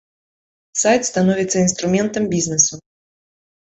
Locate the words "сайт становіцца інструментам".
0.85-2.23